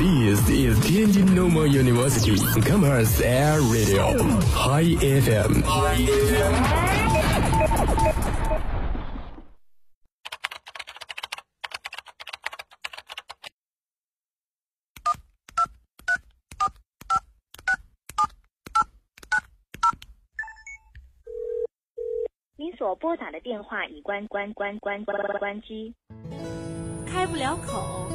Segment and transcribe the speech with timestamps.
[0.00, 4.16] This is Tianjin Normal University Commerce Air Radio
[4.56, 5.60] High FM。
[22.56, 25.92] 您所拨打的电话已关关关关关关机。
[27.06, 28.08] 开不了口，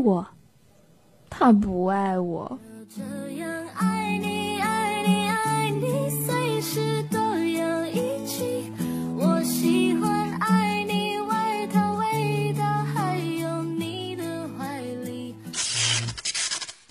[0.00, 0.26] 我，
[1.28, 2.58] 他不爱我。
[2.88, 3.02] 这
[3.34, 8.72] 样爱你，爱你，爱你，随时都要一起。
[9.16, 15.34] 我喜欢爱你，外套味道，还有你的怀里。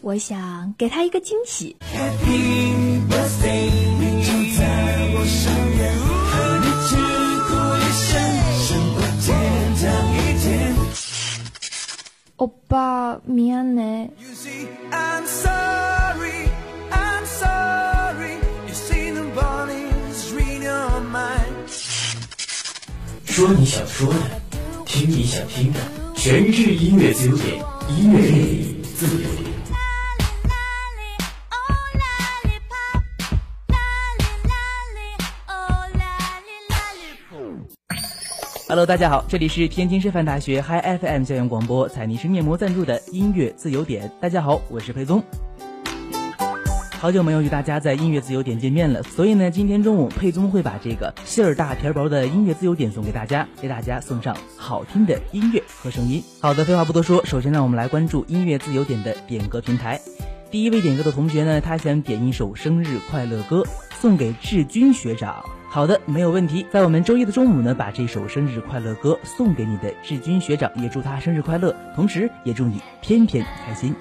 [0.02, 1.76] 我想给他一个惊喜。
[12.39, 14.11] 欧巴，미안해。
[14.91, 16.49] I'm sorry,
[16.91, 18.39] I'm sorry.
[18.67, 21.69] You see nobody's reading your mind.
[23.25, 24.43] 说你想说的，
[24.85, 25.79] 听你想听的，
[26.15, 27.65] 全日音乐自由点，
[27.97, 29.48] 音乐令你自由点。
[38.70, 44.12] Hello，大家好，这里是天津师范大学 Hi FM 校园广播，彩泥是面膜赞助的音乐自由点。
[44.22, 45.24] 大家好，我是裴宗。
[46.92, 56.24] 好久没有与大家在音乐自由点见面了，所以呢，今天中午佩宗会把这个馅儿大皮儿薄的音乐自由点送给大家，给大家送上好听的音乐和声音。
[56.40, 60.00] 好的，废话不多说，首先让我们来关注音乐自由点的点歌平台。
[60.52, 63.66] 第一位点歌的同学呢，他想点一首生日快乐歌
[64.00, 65.44] 送给志军学长。
[65.72, 66.66] 好的，没有问题。
[66.72, 73.96] 在我们周一的中午呢，把这首生日快乐歌送给你的志军学长，也祝他生日快乐，同时也祝你天天开心。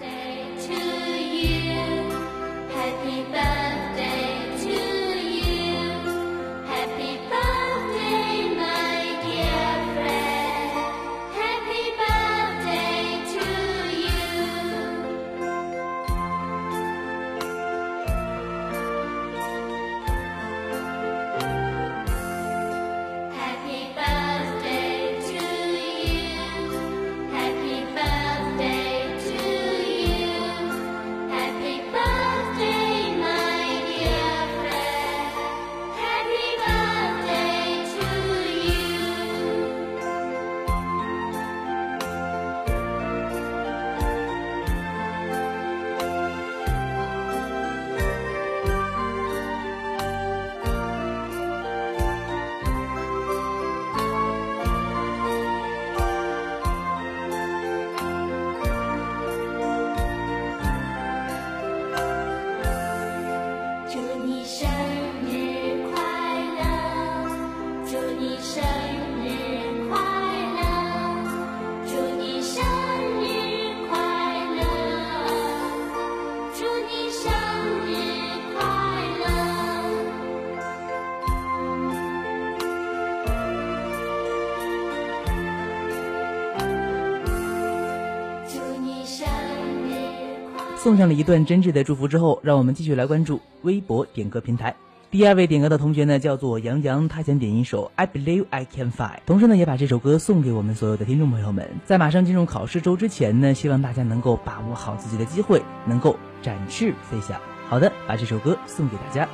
[90.88, 94.74] 送上了一段真挚的祝福之后，让我们继续来关注微博点歌平台。
[95.10, 101.68] 第二位点歌的同学呢，叫做杨洋，他想点一首《I Believe I Can Fly》，同时呢，也把这首歌送给我们所有的听众朋友们。
[101.84, 107.38] 在马上进入考试周之前呢，希望大家能够把握好自己的机会，能够展翅飞翔。
[107.68, 109.28] 好的，把这首歌送给大家。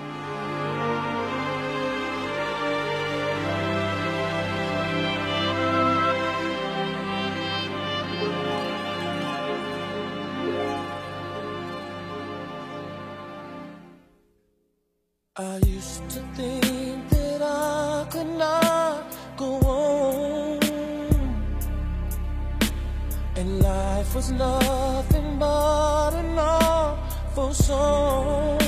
[27.55, 28.59] Song.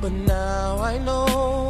[0.00, 1.61] But now I know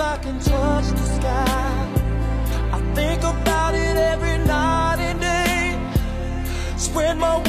[0.00, 1.88] I can touch the sky.
[2.72, 5.76] I think about it every night and day.
[6.76, 7.47] Spread my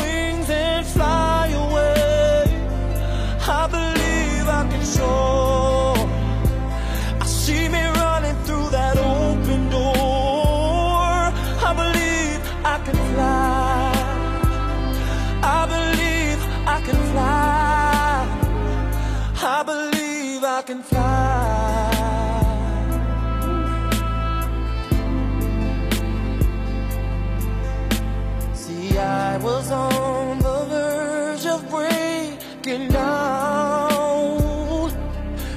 [32.62, 34.92] breaking down.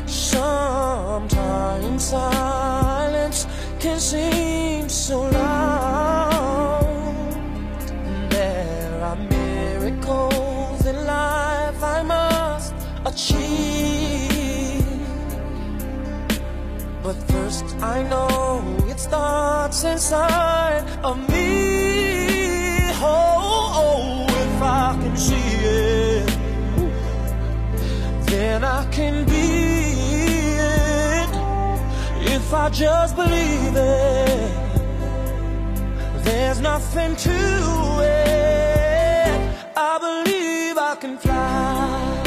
[0.06, 3.46] Sometimes silence
[3.78, 6.82] can seem so loud.
[8.31, 12.75] There are miracles in life I must
[13.05, 14.84] achieve.
[17.02, 21.31] But first, I know it starts inside of me.
[32.52, 34.52] If I just believe it,
[36.22, 37.31] there's nothing to
[38.02, 39.54] it.
[39.75, 42.22] I believe I can fly.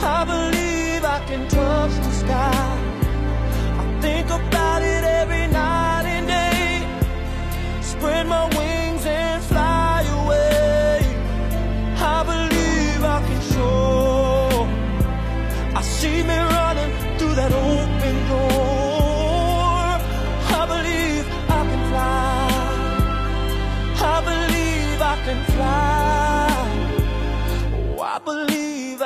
[0.00, 2.09] I believe I can touch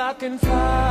[0.05, 0.84] I can fly.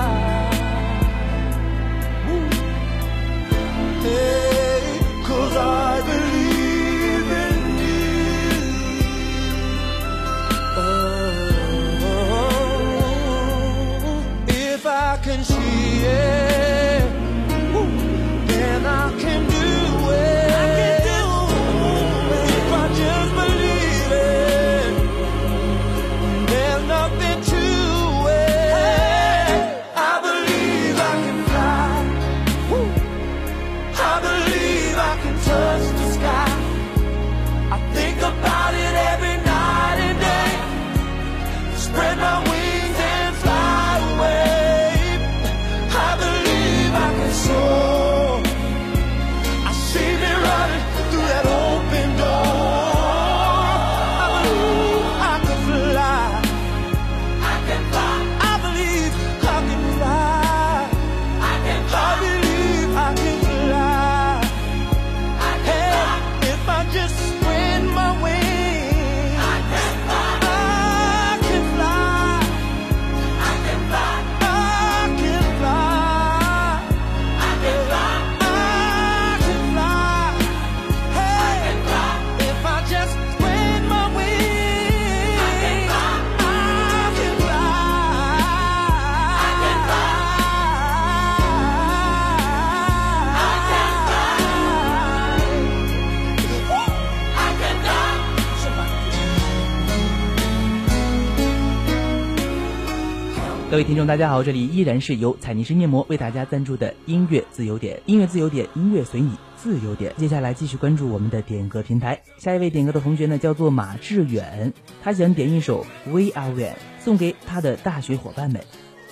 [103.74, 110.14] 各位听众，大家好，这里依然是由彩泥式面膜为大家赞助的音乐自由点，音乐自由点，音乐随你自由点。
[110.16, 118.62] 接下来继续关注我们的点歌平台，下一位点歌的同学呢叫做马志远，他想点一首《We Are One》送给他的大学伙伴们。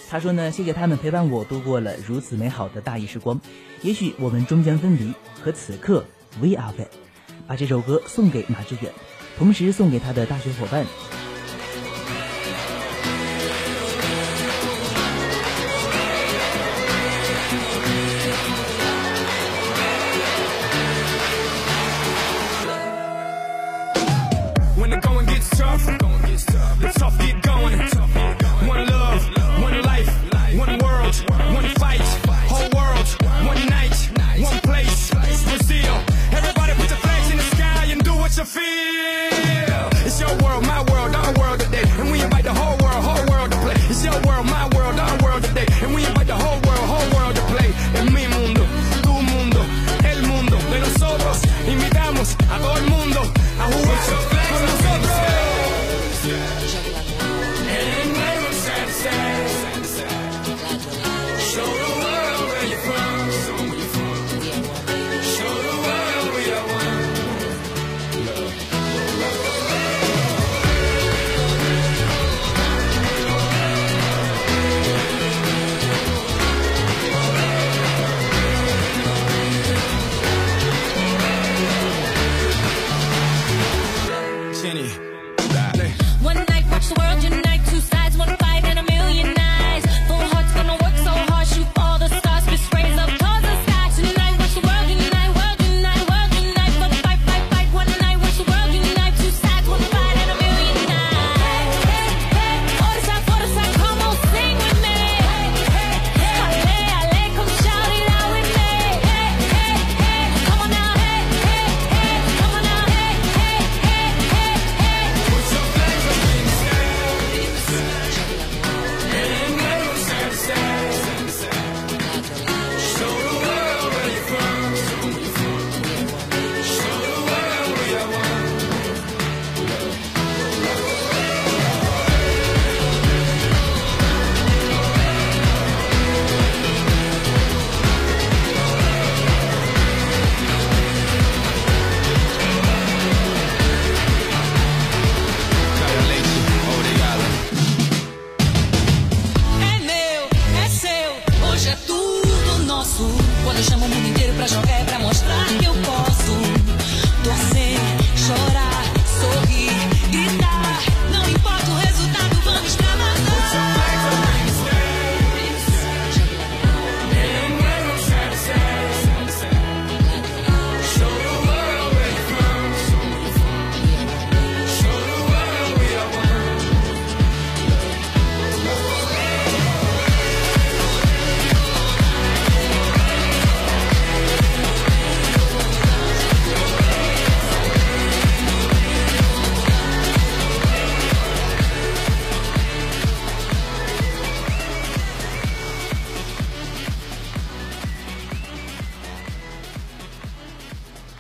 [0.09, 3.41] 他说呢，谢谢他们陪伴我度过了如此美好的大一时光，
[3.83, 6.05] 也许我们终将分离，可此刻
[6.41, 6.87] We Are One，
[7.49, 8.93] 把这首歌送给马志远，
[9.37, 10.87] 同时送给他的大学伙伴。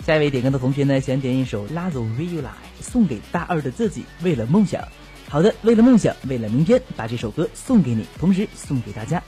[0.04, 4.82] 下一位点歌的同学呢想点一首 lazo realize 送给大二的自己为了梦想。
[5.28, 9.22] 好的为了梦想为了明天把这首歌送给你同时送给大家。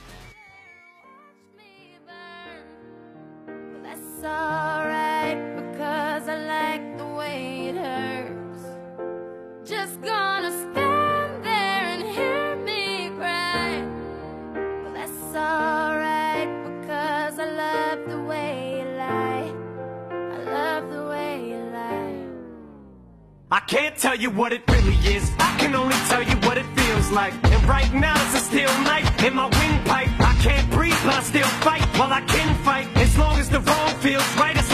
[23.51, 26.65] I can't tell you what it really is, I can only tell you what it
[26.75, 27.33] feels like.
[27.43, 30.09] And right now it's a steel knife in my windpipe.
[30.19, 31.83] I can't breathe, but I still fight.
[31.93, 34.64] Well, I can fight as long as the wrong feels right.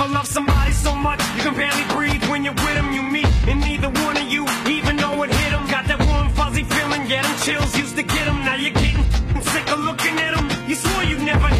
[0.00, 2.90] I love somebody so much you can barely breathe when you're with them.
[2.90, 5.66] You meet and neither one of you even know it hit them.
[5.68, 8.38] Got that warm fuzzy feeling, get them chills used to get them.
[8.40, 9.04] Now you're getting
[9.42, 10.48] sick of looking at them.
[10.66, 11.59] You swore you'd never.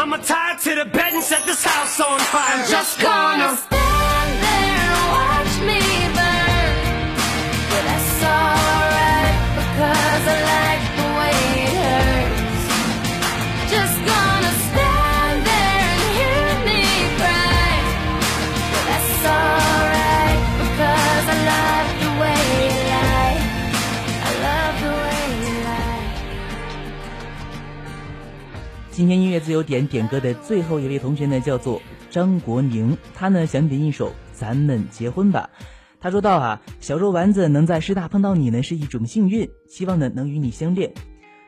[0.00, 2.64] I'ma tie to the bed and set this house on fire.
[2.64, 3.69] I'm just gonna.
[29.00, 31.80] 今天音乐自由点点歌的最后一位同学呢，叫做
[32.10, 35.48] 张国宁，他呢想点一首《咱们结婚吧》。
[35.98, 40.92] 他说道啊，小肉丸子能在师大碰到你呢是一种幸运，希望呢能与你相恋，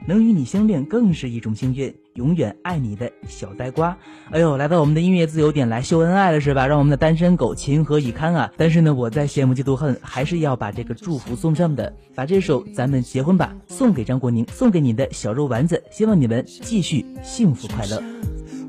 [0.07, 3.97] 能与你相恋更是一种幸运，永远爱你的小呆瓜。
[4.31, 6.67] 哎呦，来到我们的音乐自由点来秀恩爱了是吧？
[6.67, 8.53] 让我们的单身狗情何以堪啊！
[8.57, 18.03] 但是呢，我在羡慕嫉妒恨，还是要把这个祝福送上的，把这首《咱们结婚吧》送给张国宁，送给你的小肉丸子，希望你们继续幸福快乐。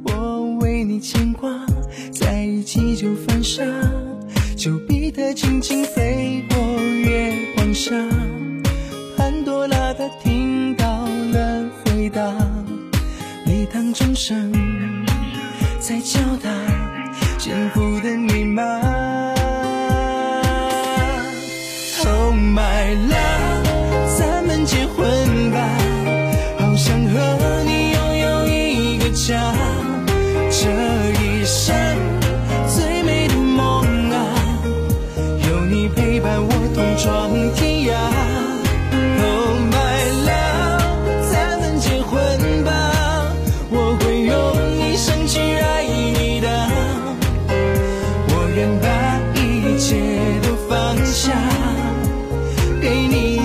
[0.06, 1.50] 我为你牵挂，
[2.12, 3.64] 在一起就犯傻，
[4.56, 7.92] 丘比特轻轻飞过月光下，
[9.18, 10.08] 潘多拉她
[13.74, 14.52] 当钟声
[15.80, 16.50] 在敲打
[17.40, 18.64] 幸福的密码。
[22.06, 23.23] Oh my love，
[52.84, 53.40] 给你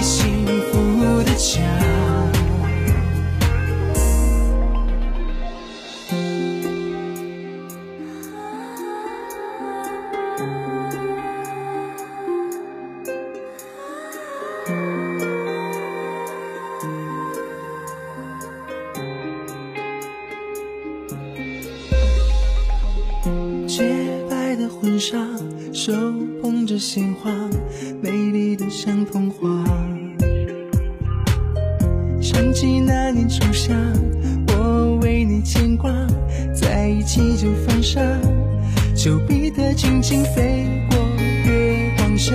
[38.98, 40.98] 丘比特轻轻飞过
[41.46, 42.34] 月光下，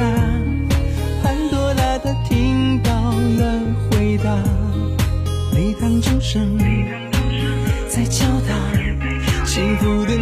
[1.21, 3.59] 潘多拉她听到了
[3.91, 4.33] 回答，
[5.57, 6.57] 礼堂钟声
[7.89, 8.55] 在敲打
[9.45, 10.15] 幸福的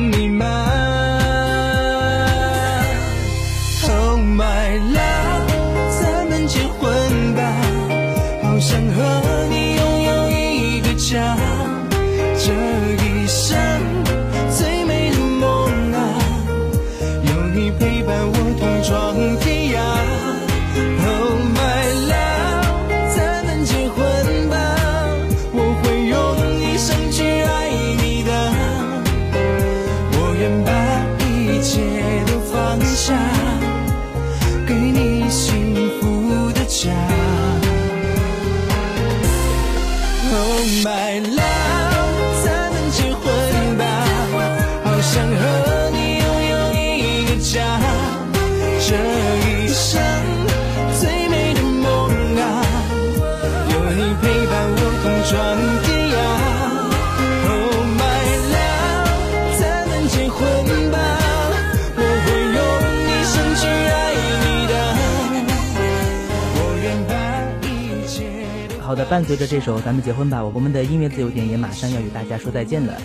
[68.92, 72.98] 好的，伴随着这首《咱们结婚吧》，我们的音乐自由点也马上要与大家说再见了。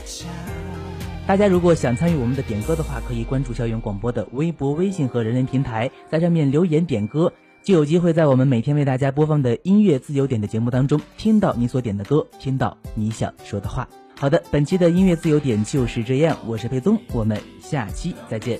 [1.29, 7.33] 大家如果想参与我们的点歌的话，可以关注校园广播的微博、微信和人人平台，在上面留言点歌。
[7.63, 13.89] 就有机会在我们每天为大家播放的音乐自由点的节目当中，听到你所点的歌，听到你想说的话。
[14.19, 18.59] 好的，本期的音乐自由点就是这样，我是佩宗，我们下期再见。